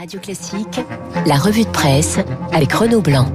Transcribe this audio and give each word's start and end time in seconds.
Radio 0.00 0.18
Classique, 0.18 0.80
la 1.26 1.34
revue 1.34 1.64
de 1.64 1.68
presse 1.68 2.18
avec 2.54 2.72
Renaud 2.72 3.02
Blanc. 3.02 3.26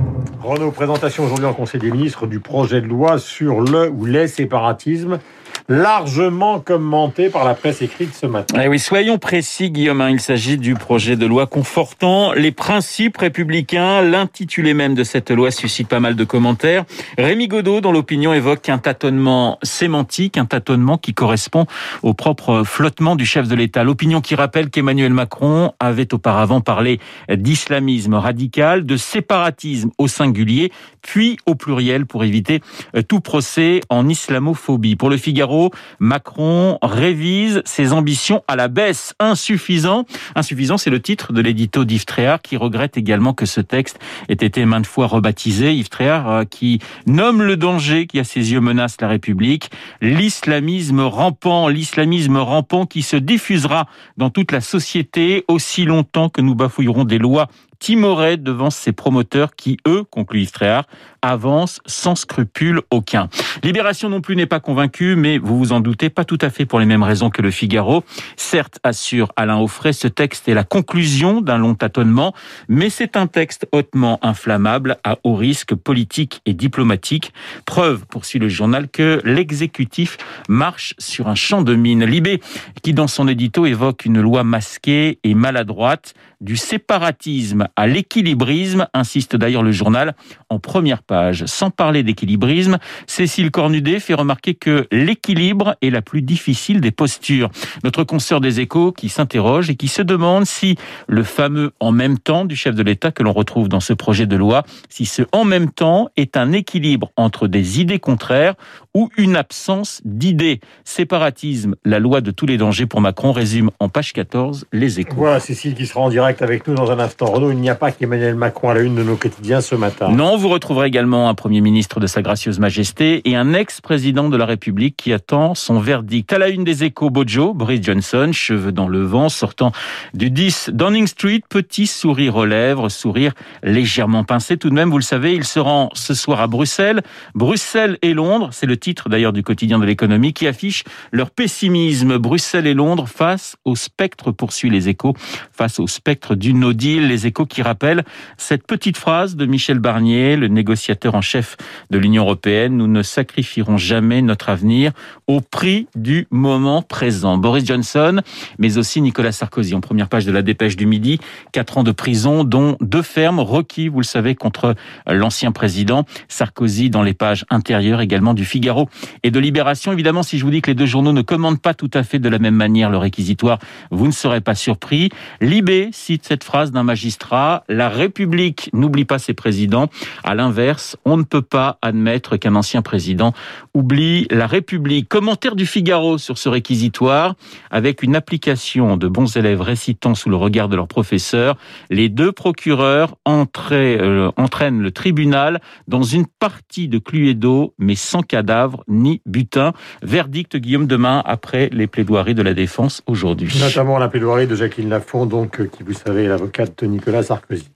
Renaud, 0.41 0.71
présentation 0.71 1.23
aujourd'hui 1.23 1.45
en 1.45 1.53
Conseil 1.53 1.79
des 1.79 1.91
ministres 1.91 2.25
du 2.25 2.39
projet 2.39 2.81
de 2.81 2.87
loi 2.87 3.19
sur 3.19 3.61
le 3.61 3.87
ou 3.87 4.05
les 4.05 4.27
séparatismes 4.27 5.19
largement 5.67 6.59
commenté 6.59 7.29
par 7.29 7.43
la 7.43 7.55
presse 7.55 7.81
écrite 7.81 8.13
ce 8.13 8.27
matin. 8.27 8.61
Eh 8.63 8.67
oui, 8.67 8.77
soyons 8.77 9.17
précis, 9.17 9.71
Guillaume. 9.71 10.01
Hein. 10.01 10.11
Il 10.11 10.19
s'agit 10.19 10.57
du 10.57 10.75
projet 10.75 11.15
de 11.15 11.25
loi 11.25 11.47
confortant 11.47 12.33
les 12.33 12.51
principes 12.51 13.17
républicains. 13.17 14.01
L'intitulé 14.01 14.73
même 14.73 14.93
de 14.93 15.03
cette 15.03 15.31
loi 15.31 15.49
suscite 15.49 15.87
pas 15.87 15.99
mal 15.99 16.15
de 16.15 16.23
commentaires. 16.23 16.85
Rémi 17.17 17.47
Godot, 17.47 17.81
dans 17.81 17.91
l'opinion, 17.91 18.33
évoque 18.33 18.69
un 18.69 18.77
tâtonnement 18.77 19.57
sémantique, 19.63 20.37
un 20.37 20.45
tâtonnement 20.45 20.97
qui 20.97 21.13
correspond 21.13 21.65
au 22.03 22.13
propre 22.13 22.63
flottement 22.63 23.15
du 23.15 23.25
chef 23.25 23.47
de 23.47 23.55
l'État. 23.55 23.83
L'opinion 23.83 24.21
qui 24.21 24.35
rappelle 24.35 24.69
qu'Emmanuel 24.69 25.13
Macron 25.13 25.71
avait 25.79 26.13
auparavant 26.13 26.61
parlé 26.61 26.99
d'islamisme 27.29 28.13
radical, 28.13 28.85
de 28.85 28.97
séparatisme 28.97 29.89
au 29.97 30.07
singulier, 30.07 30.71
puis 31.01 31.37
au 31.47 31.55
pluriel 31.55 32.05
pour 32.05 32.23
éviter 32.23 32.61
tout 33.07 33.19
procès 33.19 33.81
en 33.89 34.07
islamophobie. 34.07 34.95
Pour 34.95 35.09
le 35.09 35.17
Figaro, 35.17 35.54
Macron 35.99 36.77
révise 36.81 37.61
ses 37.65 37.93
ambitions 37.93 38.43
à 38.47 38.55
la 38.55 38.67
baisse. 38.67 39.13
Insuffisant. 39.19 40.05
Insuffisant, 40.35 40.77
c'est 40.77 40.89
le 40.89 41.01
titre 41.01 41.33
de 41.33 41.41
l'édito 41.41 41.85
d'Yves 41.85 42.05
Tréhard 42.05 42.41
qui 42.41 42.57
regrette 42.57 42.97
également 42.97 43.33
que 43.33 43.45
ce 43.45 43.61
texte 43.61 43.99
ait 44.29 44.33
été 44.33 44.65
maintes 44.65 44.87
fois 44.87 45.07
rebaptisé. 45.07 45.73
Yves 45.73 45.89
Tréhard 45.89 46.29
euh, 46.29 46.43
qui 46.43 46.79
nomme 47.05 47.41
le 47.41 47.57
danger 47.57 48.07
qui 48.07 48.19
à 48.19 48.23
ses 48.23 48.51
yeux 48.53 48.61
menace 48.61 48.97
la 49.01 49.07
République. 49.07 49.69
L'islamisme 50.01 51.01
rampant, 51.01 51.67
l'islamisme 51.67 52.37
rampant 52.37 52.85
qui 52.85 53.01
se 53.01 53.15
diffusera 53.15 53.87
dans 54.17 54.29
toute 54.29 54.51
la 54.51 54.61
société 54.61 55.45
aussi 55.47 55.85
longtemps 55.85 56.29
que 56.29 56.41
nous 56.41 56.55
bafouillerons 56.55 57.05
des 57.05 57.17
lois 57.17 57.47
timoré 57.79 58.37
devant 58.37 58.69
ses 58.69 58.93
promoteurs 58.93 59.55
qui, 59.55 59.77
eux, 59.87 60.03
conclut 60.09 60.41
Yves 60.41 60.51
Tréhard, 60.51 60.85
avancent 61.21 61.81
sans 61.85 62.15
scrupule 62.15 62.81
aucun. 62.89 63.29
Libération 63.63 64.09
non 64.09 64.21
plus 64.21 64.35
n'est 64.35 64.45
pas 64.45 64.59
convaincu, 64.59 65.15
mais 65.15 65.37
vous 65.45 65.57
vous 65.59 65.71
en 65.71 65.79
doutez, 65.79 66.09
pas 66.09 66.25
tout 66.25 66.39
à 66.41 66.49
fait 66.49 66.65
pour 66.65 66.79
les 66.79 66.85
mêmes 66.85 67.03
raisons 67.03 67.29
que 67.29 67.41
le 67.41 67.51
Figaro. 67.51 68.03
Certes, 68.35 68.79
assure 68.83 69.31
Alain 69.35 69.59
Offray, 69.59 69.93
ce 69.93 70.07
texte 70.07 70.47
est 70.49 70.53
la 70.55 70.63
conclusion 70.63 71.39
d'un 71.39 71.59
long 71.59 71.75
tâtonnement, 71.75 72.33
mais 72.67 72.89
c'est 72.89 73.15
un 73.15 73.27
texte 73.27 73.67
hautement 73.71 74.19
inflammable 74.23 74.97
à 75.03 75.17
haut 75.23 75.35
risque 75.35 75.75
politique 75.75 76.41
et 76.45 76.53
diplomatique. 76.53 77.31
Preuve, 77.65 78.05
poursuit 78.07 78.39
le 78.39 78.49
journal, 78.49 78.89
que 78.89 79.21
l'exécutif 79.23 80.17
marche 80.49 80.95
sur 80.97 81.27
un 81.27 81.35
champ 81.35 81.61
de 81.61 81.75
mine. 81.75 82.05
Libé, 82.05 82.41
qui 82.81 82.93
dans 82.93 83.07
son 83.07 83.27
édito 83.27 83.65
évoque 83.65 84.05
une 84.05 84.21
loi 84.21 84.43
masquée 84.43 85.19
et 85.23 85.35
maladroite, 85.35 86.15
du 86.41 86.57
séparatisme 86.57 87.67
à 87.75 87.87
l'équilibrisme, 87.87 88.87
insiste 88.93 89.35
d'ailleurs 89.35 89.63
le 89.63 89.71
journal 89.71 90.15
en 90.49 90.59
première 90.59 91.03
page. 91.03 91.45
Sans 91.45 91.69
parler 91.69 92.03
d'équilibrisme, 92.03 92.77
Cécile 93.07 93.51
Cornudet 93.51 93.99
fait 93.99 94.13
remarquer 94.13 94.53
que 94.53 94.87
l'équilibre 94.91 95.75
est 95.81 95.89
la 95.89 96.01
plus 96.01 96.21
difficile 96.21 96.81
des 96.81 96.91
postures. 96.91 97.49
Notre 97.83 98.03
consoeur 98.03 98.41
des 98.41 98.59
échos 98.59 98.91
qui 98.91 99.09
s'interroge 99.09 99.69
et 99.69 99.75
qui 99.75 99.87
se 99.87 100.01
demande 100.01 100.45
si 100.45 100.75
le 101.07 101.23
fameux 101.23 101.73
en 101.79 101.91
même 101.91 102.19
temps 102.19 102.45
du 102.45 102.55
chef 102.55 102.75
de 102.75 102.83
l'État 102.83 103.11
que 103.11 103.23
l'on 103.23 103.33
retrouve 103.33 103.69
dans 103.69 103.79
ce 103.79 103.93
projet 103.93 104.25
de 104.25 104.35
loi, 104.35 104.63
si 104.89 105.05
ce 105.05 105.23
en 105.31 105.45
même 105.45 105.69
temps 105.69 106.09
est 106.15 106.37
un 106.37 106.51
équilibre 106.51 107.11
entre 107.15 107.47
des 107.47 107.79
idées 107.81 107.99
contraires 107.99 108.55
ou 108.95 109.09
une 109.17 109.35
absence 109.35 110.01
d'idées. 110.05 110.61
Séparatisme, 110.85 111.75
la 111.83 111.99
loi 111.99 112.21
de 112.21 112.31
tous 112.31 112.47
les 112.47 112.57
dangers 112.57 112.87
pour 112.87 113.01
Macron, 113.01 113.33
résume 113.33 113.69
en 113.79 113.89
page 113.89 114.13
14 114.13 114.65
les 114.71 114.99
échos. 114.99 115.15
Voilà 115.17 115.39
Cécile 115.39 115.75
qui 115.75 115.85
sera 115.85 115.99
en 115.99 116.09
direct 116.09 116.41
avec 116.41 116.65
nous 116.67 116.73
dans 116.73 116.89
un 116.89 116.99
instant. 116.99 117.25
Renaud, 117.25 117.51
il 117.51 117.57
n'y 117.57 117.69
a 117.69 117.75
pas 117.75 117.91
qu'Emmanuel 117.91 118.35
Macron 118.35 118.69
à 118.69 118.73
la 118.73 118.81
une 118.81 118.95
de 118.95 119.03
nos 119.03 119.17
quotidiens 119.17 119.61
ce 119.61 119.75
matin. 119.75 120.09
Non, 120.09 120.37
vous 120.37 120.47
retrouverez 120.47 120.87
également 120.87 121.29
un 121.29 121.33
Premier 121.35 121.59
ministre 121.59 121.99
de 121.99 122.07
Sa 122.07 122.21
Gracieuse 122.21 122.59
Majesté 122.59 123.21
et 123.29 123.35
un 123.35 123.53
ex-président 123.53 124.29
de 124.29 124.37
la 124.37 124.45
République 124.45 124.95
qui 124.95 125.11
attend 125.11 125.55
son 125.55 125.79
verdict. 125.79 126.31
À 126.31 126.39
la 126.39 126.47
une 126.47 126.63
des 126.63 126.85
échos, 126.85 127.09
Bojo, 127.09 127.53
Boris 127.53 127.81
Johnson, 127.83 128.29
cheveux 128.31 128.71
dans 128.71 128.87
le 128.87 129.03
vent, 129.03 129.27
sortant 129.27 129.73
du 130.13 130.31
10 130.31 130.69
Downing 130.73 131.07
Street, 131.07 131.41
petit 131.49 131.87
sourire 131.87 132.37
aux 132.37 132.45
lèvres, 132.45 132.87
sourire 132.87 133.33
légèrement 133.61 134.23
pincé. 134.23 134.55
Tout 134.55 134.69
de 134.69 134.75
même, 134.75 134.89
vous 134.89 134.97
le 134.97 135.03
savez, 135.03 135.33
il 135.33 135.43
se 135.43 135.59
rend 135.59 135.89
ce 135.93 136.13
soir 136.13 136.39
à 136.39 136.47
Bruxelles. 136.47 137.01
Bruxelles 137.33 137.97
et 138.01 138.13
Londres, 138.13 138.49
c'est 138.53 138.65
le 138.65 138.77
titre 138.85 139.09
d'ailleurs 139.09 139.33
du 139.33 139.41
quotidien 139.41 139.79
de 139.79 139.85
l'économie, 139.85 140.31
qui 140.31 140.45
affiche 140.45 140.83
leur 141.11 141.31
pessimisme. 141.31 142.19
Bruxelles 142.19 142.67
et 142.67 142.75
Londres 142.75 143.07
face 143.07 143.55
au 143.65 143.75
spectre, 143.75 144.31
poursuit 144.31 144.69
les 144.69 144.89
échos, 144.89 145.15
face 145.51 145.79
au 145.79 145.87
spectre 145.87 146.35
du 146.35 146.53
no 146.53 146.71
deal. 146.71 147.07
Les 147.07 147.25
échos 147.25 147.47
qui 147.47 147.63
rappellent 147.63 148.03
cette 148.37 148.67
petite 148.67 148.97
phrase 148.97 149.35
de 149.35 149.47
Michel 149.47 149.79
Barnier, 149.79 150.35
le 150.35 150.49
négociateur 150.49 151.15
en 151.15 151.21
chef 151.21 151.57
de 151.89 151.97
l'Union 151.97 152.25
européenne. 152.25 152.77
Nous 152.77 152.85
ne 152.85 153.01
sacrifierons 153.01 153.77
jamais 153.77 154.21
notre 154.21 154.49
avenir 154.49 154.91
au 155.25 155.41
prix 155.41 155.87
du 155.95 156.27
moment 156.29 156.83
présent. 156.83 157.39
Boris 157.39 157.65
Johnson, 157.65 158.21
mais 158.59 158.77
aussi 158.77 159.01
Nicolas 159.01 159.31
Sarkozy. 159.31 159.73
En 159.73 159.81
première 159.81 160.09
page 160.09 160.27
de 160.27 160.31
la 160.31 160.43
dépêche 160.43 160.75
du 160.75 160.85
midi, 160.85 161.19
quatre 161.53 161.79
ans 161.79 161.83
de 161.83 161.91
prison, 161.91 162.43
dont 162.43 162.77
deux 162.81 163.01
fermes 163.01 163.39
requis, 163.39 163.87
vous 163.87 164.01
le 164.01 164.05
savez, 164.05 164.35
contre 164.35 164.75
l'ancien 165.07 165.51
président. 165.51 166.05
Sarkozy 166.27 166.91
dans 166.91 167.01
les 167.01 167.15
pages 167.15 167.45
intérieures 167.49 168.01
également 168.01 168.35
du 168.35 168.45
Figaro 168.45 168.74
et 169.23 169.31
de 169.31 169.39
Libération. 169.39 169.91
Évidemment, 169.91 170.23
si 170.23 170.37
je 170.37 170.45
vous 170.45 170.51
dis 170.51 170.61
que 170.61 170.71
les 170.71 170.75
deux 170.75 170.85
journaux 170.85 171.13
ne 171.13 171.21
commandent 171.21 171.61
pas 171.61 171.73
tout 171.73 171.91
à 171.93 172.03
fait 172.03 172.19
de 172.19 172.29
la 172.29 172.39
même 172.39 172.55
manière 172.55 172.89
le 172.89 172.97
réquisitoire, 172.97 173.59
vous 173.91 174.07
ne 174.07 174.11
serez 174.11 174.41
pas 174.41 174.55
surpris. 174.55 175.09
Libé, 175.41 175.89
si 175.91 176.19
cette 176.21 176.43
phrase 176.43 176.71
d'un 176.71 176.83
magistrat, 176.83 177.63
la 177.69 177.89
République 177.89 178.69
n'oublie 178.73 179.05
pas 179.05 179.19
ses 179.19 179.33
présidents. 179.33 179.89
À 180.23 180.35
l'inverse, 180.35 180.97
on 181.05 181.17
ne 181.17 181.23
peut 181.23 181.41
pas 181.41 181.77
admettre 181.81 182.37
qu'un 182.37 182.55
ancien 182.55 182.81
président 182.81 183.33
oublie 183.73 184.27
la 184.31 184.47
République. 184.47 185.07
Commentaire 185.09 185.55
du 185.55 185.65
Figaro 185.65 186.17
sur 186.17 186.37
ce 186.37 186.49
réquisitoire, 186.49 187.35
avec 187.71 188.03
une 188.03 188.15
application 188.15 188.97
de 188.97 189.07
bons 189.07 189.37
élèves 189.37 189.61
récitant 189.61 190.15
sous 190.15 190.29
le 190.29 190.35
regard 190.35 190.69
de 190.69 190.75
leur 190.75 190.87
professeur, 190.87 191.57
les 191.89 192.09
deux 192.09 192.31
procureurs 192.31 193.15
euh, 193.27 194.31
entraînent 194.35 194.81
le 194.81 194.91
tribunal 194.91 195.61
dans 195.87 196.03
une 196.03 196.25
partie 196.25 196.87
de 196.87 196.97
Cluedo, 196.97 197.73
mais 197.77 197.95
sans 197.95 198.21
cadavre 198.21 198.64
ni 198.87 199.21
butin. 199.25 199.73
Verdict, 200.01 200.57
Guillaume, 200.57 200.87
demain, 200.87 201.21
après 201.25 201.69
les 201.71 201.87
plaidoiries 201.87 202.35
de 202.35 202.41
la 202.41 202.53
défense 202.53 203.01
aujourd'hui. 203.07 203.57
Notamment 203.59 203.97
la 203.97 204.07
plaidoirie 204.07 204.47
de 204.47 204.55
Jacqueline 204.55 204.89
Lafont, 204.89 205.25
donc, 205.25 205.59
euh, 205.59 205.65
qui 205.65 205.83
vous 205.83 205.93
savez, 205.93 206.27
l'avocate 206.27 206.83
de 206.83 206.87
Nicolas 206.87 207.23
Sarkozy. 207.23 207.69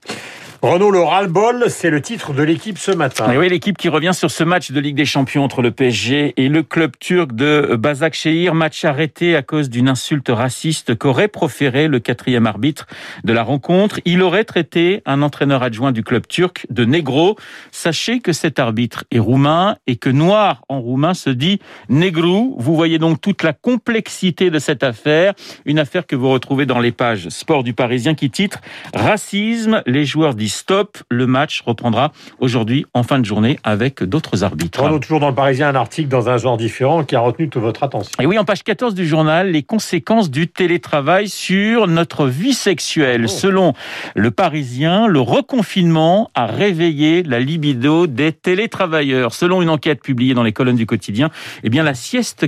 Renaud, 0.62 0.90
le 0.90 1.00
ras-le-bol, 1.00 1.64
c'est 1.68 1.88
le 1.88 2.02
titre 2.02 2.34
de 2.34 2.42
l'équipe 2.42 2.76
ce 2.76 2.90
matin. 2.90 3.32
Et 3.32 3.38
oui, 3.38 3.48
l'équipe 3.48 3.78
qui 3.78 3.88
revient 3.88 4.12
sur 4.12 4.30
ce 4.30 4.44
match 4.44 4.72
de 4.72 4.78
Ligue 4.78 4.94
des 4.94 5.06
Champions 5.06 5.42
entre 5.42 5.62
le 5.62 5.70
PSG 5.70 6.34
et 6.36 6.48
le 6.50 6.62
club 6.62 6.98
turc 7.00 7.32
de 7.32 7.76
Bazak 7.78 8.12
Shehir. 8.12 8.54
Match 8.54 8.84
arrêté 8.84 9.36
à 9.36 9.40
cause 9.40 9.70
d'une 9.70 9.88
insulte 9.88 10.28
raciste 10.28 10.96
qu'aurait 10.96 11.28
proféré 11.28 11.88
le 11.88 11.98
quatrième 11.98 12.46
arbitre 12.46 12.86
de 13.24 13.32
la 13.32 13.42
rencontre. 13.42 14.00
Il 14.04 14.20
aurait 14.20 14.44
traité 14.44 15.00
un 15.06 15.22
entraîneur 15.22 15.62
adjoint 15.62 15.92
du 15.92 16.04
club 16.04 16.26
turc 16.28 16.66
de 16.68 16.84
négro. 16.84 17.36
Sachez 17.72 18.20
que 18.20 18.34
cet 18.34 18.58
arbitre 18.58 19.04
est 19.10 19.18
roumain 19.18 19.78
et 19.86 19.96
que 19.96 20.10
noir 20.10 20.62
en 20.68 20.78
roumain 20.82 21.14
se 21.14 21.30
dit 21.30 21.58
negru. 21.88 22.50
Vous 22.58 22.76
voyez 22.76 22.98
donc 22.98 23.22
toute 23.22 23.44
la 23.44 23.54
complexité 23.54 24.50
de 24.50 24.58
cette 24.58 24.82
affaire. 24.82 25.32
Une 25.64 25.78
affaire 25.78 26.06
que 26.06 26.16
vous 26.16 26.28
retrouvez 26.28 26.66
dans 26.66 26.80
les 26.80 26.92
pages 26.92 27.30
sport 27.30 27.64
du 27.64 27.72
Parisien 27.72 28.14
qui 28.14 28.28
titre 28.28 28.60
Racisme. 28.92 29.82
Les 29.86 30.04
joueurs 30.04 30.34
disent 30.34 30.49
stop. 30.50 30.98
Le 31.10 31.26
match 31.26 31.62
reprendra 31.64 32.12
aujourd'hui 32.38 32.86
en 32.94 33.02
fin 33.02 33.18
de 33.18 33.24
journée 33.24 33.58
avec 33.64 34.02
d'autres 34.02 34.44
arbitres. 34.44 34.82
On 34.82 34.96
a 34.96 34.98
toujours 34.98 35.20
dans 35.20 35.28
le 35.28 35.34
Parisien 35.34 35.68
un 35.68 35.74
article 35.74 36.08
dans 36.08 36.28
un 36.28 36.36
genre 36.36 36.56
différent 36.56 37.04
qui 37.04 37.16
a 37.16 37.20
retenu 37.20 37.48
toute 37.48 37.62
votre 37.62 37.82
attention. 37.82 38.12
Et 38.20 38.26
oui, 38.26 38.38
en 38.38 38.44
page 38.44 38.62
14 38.62 38.94
du 38.94 39.06
journal, 39.06 39.50
les 39.50 39.62
conséquences 39.62 40.30
du 40.30 40.48
télétravail 40.48 41.28
sur 41.28 41.86
notre 41.86 42.26
vie 42.26 42.54
sexuelle. 42.54 43.22
Oh. 43.24 43.28
Selon 43.28 43.72
le 44.14 44.30
Parisien, 44.30 45.06
le 45.06 45.20
reconfinement 45.20 46.30
a 46.34 46.46
réveillé 46.46 47.22
la 47.22 47.40
libido 47.40 48.06
des 48.06 48.32
télétravailleurs. 48.32 49.32
Selon 49.32 49.62
une 49.62 49.70
enquête 49.70 50.02
publiée 50.02 50.34
dans 50.34 50.42
les 50.42 50.52
colonnes 50.52 50.76
du 50.76 50.86
quotidien, 50.86 51.30
eh 51.62 51.70
bien 51.70 51.82
la 51.82 51.94
sieste 51.94 52.46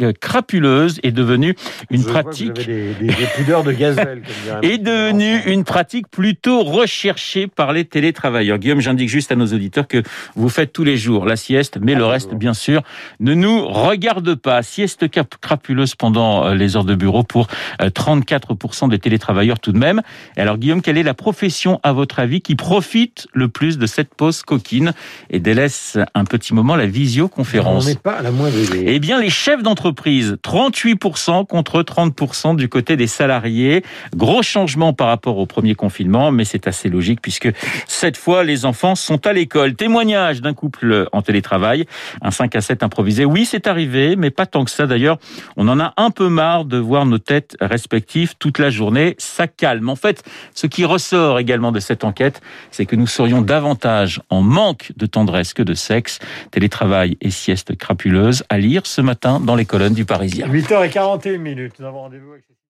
euh, 0.00 0.12
crapuleuse 0.20 1.00
est 1.02 1.12
devenue 1.12 1.54
une 1.90 2.04
pratique 2.04 2.66
des, 2.66 2.94
des, 2.94 3.08
de 3.08 3.72
gazelle, 3.72 4.22
est 4.62 4.78
devenue 4.78 5.40
une 5.46 5.64
pratique 5.64 6.08
plutôt 6.08 6.62
recherchée 6.62 7.33
par 7.54 7.72
les 7.72 7.84
télétravailleurs. 7.84 8.58
Guillaume, 8.58 8.80
j'indique 8.80 9.08
juste 9.08 9.32
à 9.32 9.36
nos 9.36 9.46
auditeurs 9.46 9.86
que 9.86 10.02
vous 10.34 10.48
faites 10.48 10.72
tous 10.72 10.84
les 10.84 10.96
jours 10.96 11.26
la 11.26 11.36
sieste, 11.36 11.78
mais 11.80 11.94
le 11.94 12.04
reste, 12.04 12.34
bien 12.34 12.54
sûr, 12.54 12.82
ne 13.20 13.34
nous 13.34 13.66
regarde 13.66 14.34
pas. 14.34 14.62
Sieste 14.62 15.06
crapuleuse 15.40 15.94
pendant 15.94 16.46
euh, 16.46 16.54
les 16.54 16.76
heures 16.76 16.84
de 16.84 16.94
bureau 16.94 17.22
pour 17.22 17.48
34% 17.80 18.88
des 18.88 18.98
télétravailleurs 18.98 19.60
tout 19.60 19.72
de 19.72 19.78
même. 19.78 20.02
Et 20.36 20.40
alors, 20.40 20.58
Guillaume, 20.58 20.82
quelle 20.82 20.98
est 20.98 21.02
la 21.02 21.14
profession, 21.14 21.80
à 21.82 21.92
votre 21.92 22.18
avis, 22.18 22.40
qui 22.40 22.54
profite 22.54 23.26
le 23.32 23.48
plus 23.48 23.78
de 23.78 23.86
cette 23.86 24.14
pause 24.14 24.42
coquine 24.42 24.92
et 25.30 25.40
délaisse 25.40 25.98
un 26.14 26.24
petit 26.24 26.54
moment 26.54 26.76
la 26.76 26.86
visioconférence? 26.86 27.84
On 27.84 27.88
n'est 27.88 27.94
pas 27.96 28.14
à 28.14 28.22
la 28.22 28.30
moindre 28.30 28.58
idée. 28.58 28.84
Eh 28.86 28.98
bien, 28.98 29.20
les 29.20 29.30
chefs 29.30 29.62
d'entreprise, 29.62 30.36
38% 30.42 31.46
contre 31.46 31.82
30% 31.82 32.56
du 32.56 32.68
côté 32.68 32.96
des 32.96 33.06
salariés. 33.06 33.82
Gros 34.14 34.42
changement 34.42 34.92
par 34.92 35.08
rapport 35.08 35.38
au 35.38 35.46
premier 35.46 35.74
confinement, 35.74 36.30
mais 36.30 36.44
c'est 36.44 36.66
assez 36.66 36.88
logique 36.88 37.20
puisque 37.24 37.48
cette 37.88 38.18
fois, 38.18 38.44
les 38.44 38.66
enfants 38.66 38.94
sont 38.94 39.26
à 39.26 39.32
l'école. 39.32 39.76
Témoignage 39.76 40.42
d'un 40.42 40.52
couple 40.52 41.08
en 41.10 41.22
télétravail, 41.22 41.86
un 42.20 42.30
5 42.30 42.54
à 42.54 42.60
7 42.60 42.82
improvisé. 42.82 43.24
Oui, 43.24 43.46
c'est 43.46 43.66
arrivé, 43.66 44.14
mais 44.14 44.28
pas 44.28 44.44
tant 44.44 44.62
que 44.62 44.70
ça 44.70 44.86
d'ailleurs. 44.86 45.16
On 45.56 45.66
en 45.68 45.80
a 45.80 45.94
un 45.96 46.10
peu 46.10 46.28
marre 46.28 46.66
de 46.66 46.76
voir 46.76 47.06
nos 47.06 47.16
têtes 47.16 47.56
respectives 47.62 48.34
toute 48.38 48.58
la 48.58 48.68
journée. 48.68 49.14
Ça 49.16 49.46
calme. 49.46 49.88
En 49.88 49.96
fait, 49.96 50.22
ce 50.54 50.66
qui 50.66 50.84
ressort 50.84 51.38
également 51.38 51.72
de 51.72 51.80
cette 51.80 52.04
enquête, 52.04 52.42
c'est 52.70 52.84
que 52.84 52.94
nous 52.94 53.06
serions 53.06 53.40
davantage 53.40 54.20
en 54.28 54.42
manque 54.42 54.92
de 54.94 55.06
tendresse 55.06 55.54
que 55.54 55.62
de 55.62 55.72
sexe. 55.72 56.18
Télétravail 56.50 57.16
et 57.22 57.30
sieste 57.30 57.74
crapuleuse 57.74 58.44
à 58.50 58.58
lire 58.58 58.82
ce 58.84 59.00
matin 59.00 59.40
dans 59.40 59.56
les 59.56 59.64
colonnes 59.64 59.94
du 59.94 60.04
Parisien. 60.04 60.46
8h41 60.46 61.38
minutes. 61.38 61.72
Nous 61.78 61.86
avons 61.86 62.00
rendez-vous 62.00 62.32
avec 62.32 62.44